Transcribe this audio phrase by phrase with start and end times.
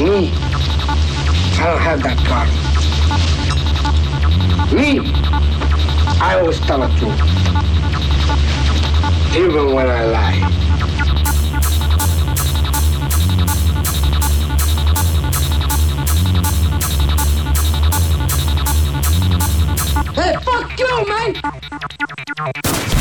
[0.00, 2.48] Me, I don't have that card.
[4.72, 4.98] Me,
[6.22, 7.20] I always tell the truth.
[9.36, 10.40] Even when I lie.
[20.14, 22.99] Hey, fuck you, man!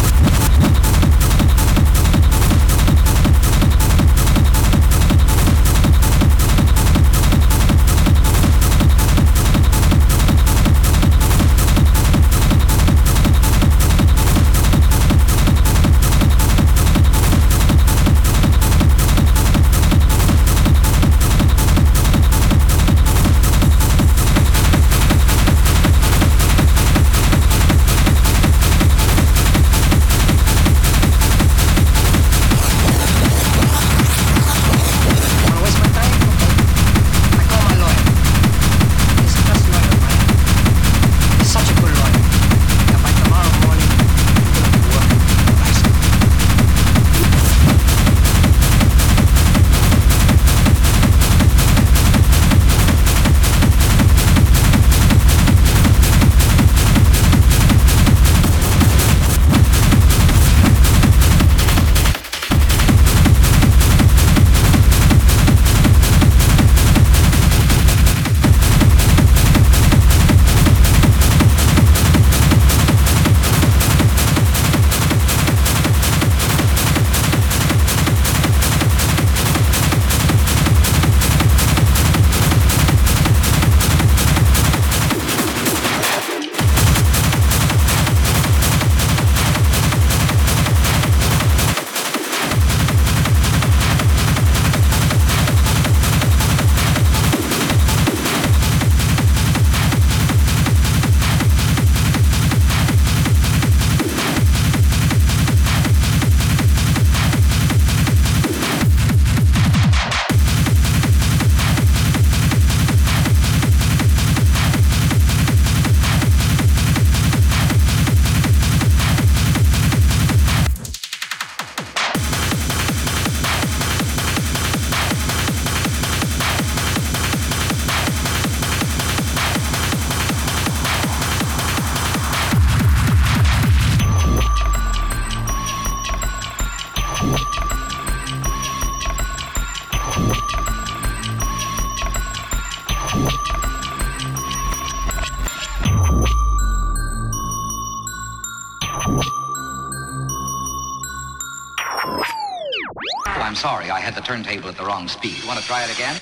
[155.08, 155.44] Speed.
[155.46, 156.19] Want to try it again?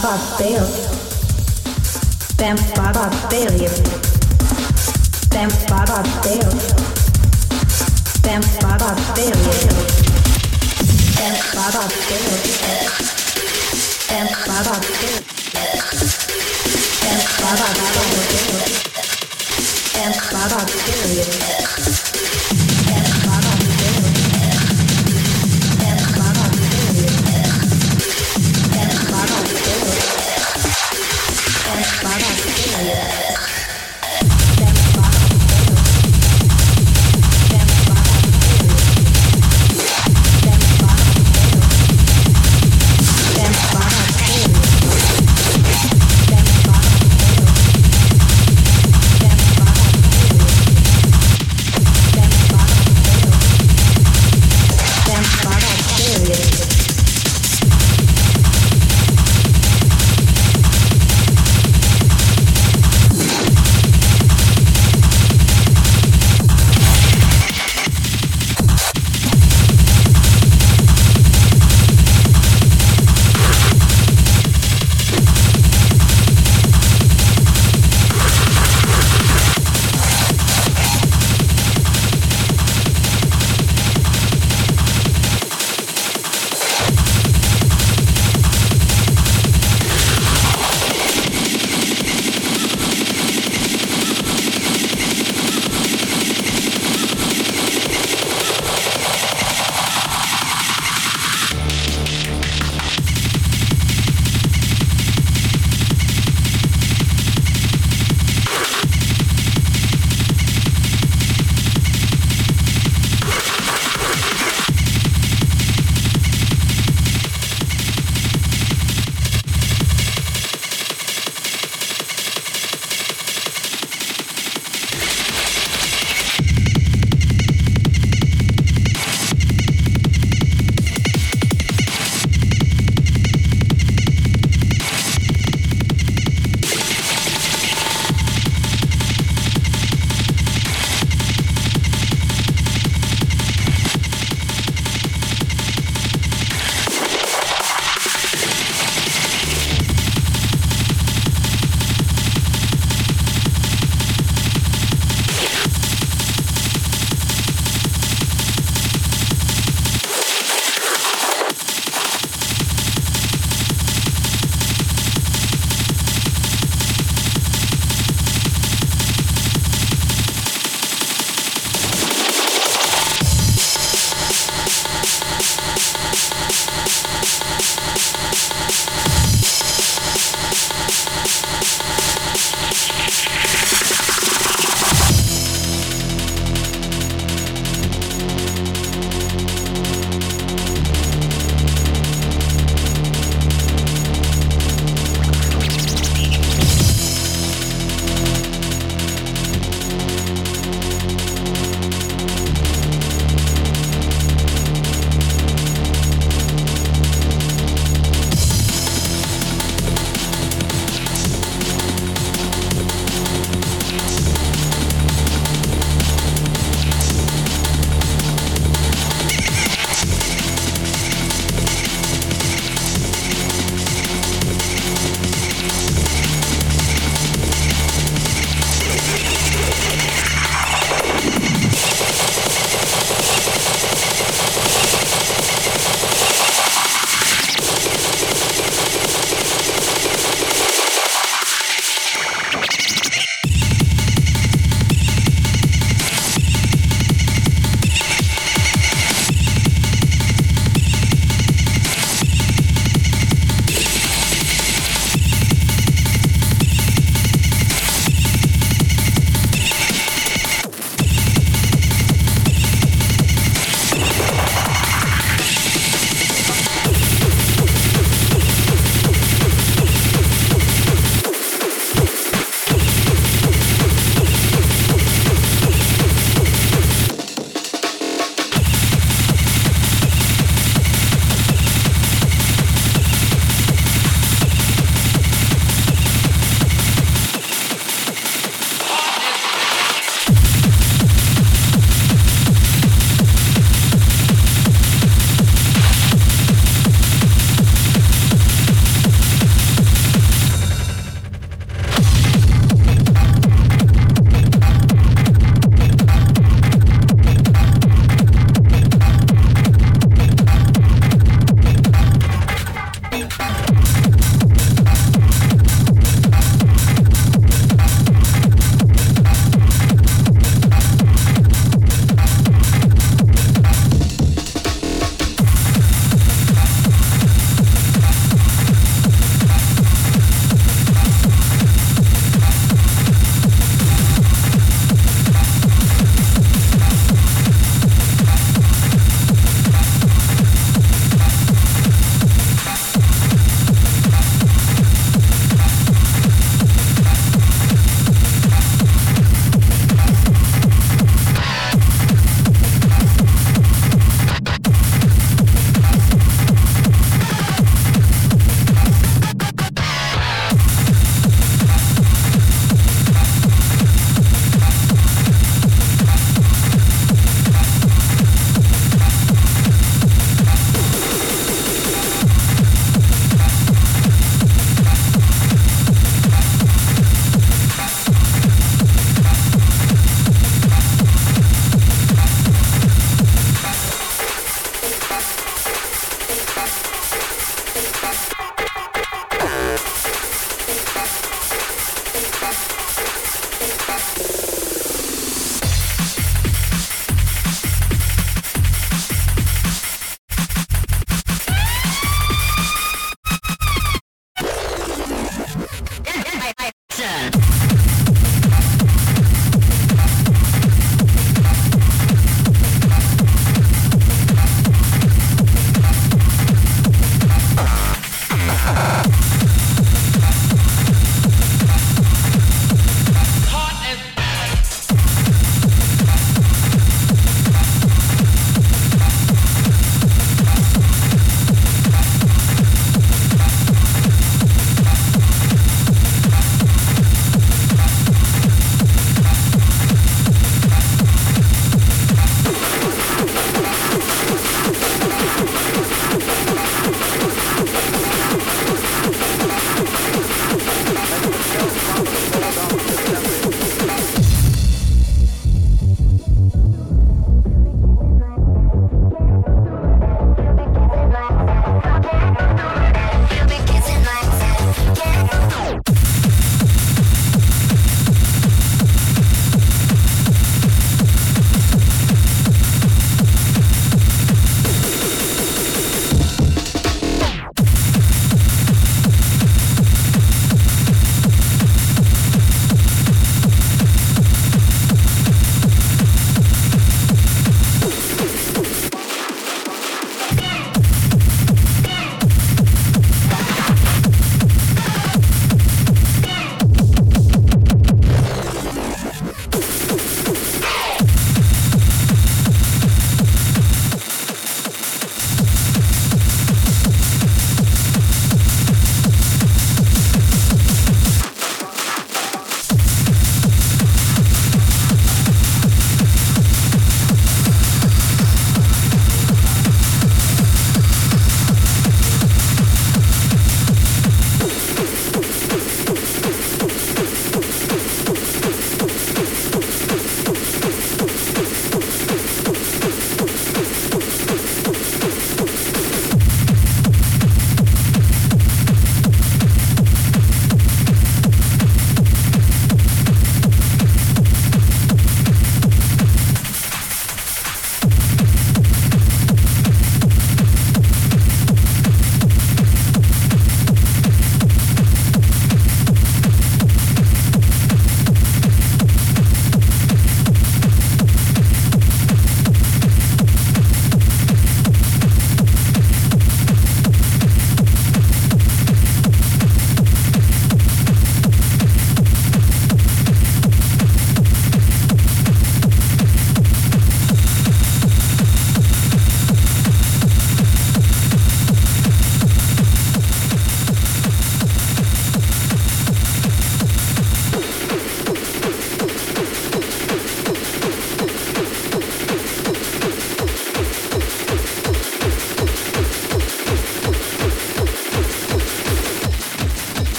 [0.00, 0.66] papel,
[2.36, 3.70] tempo para papel,
[5.28, 6.40] tempo para papel,
[8.22, 9.32] tempo para papel,
[11.16, 12.22] tempo para papel,
[14.08, 15.22] tempo para papel,
[17.00, 18.48] tempo para papel,
[19.92, 21.60] tempo para papel.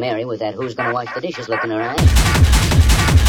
[0.00, 3.19] Mary with that who's gonna wash the dishes look in her.